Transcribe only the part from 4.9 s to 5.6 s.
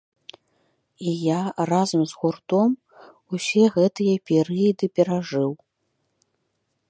перажыў.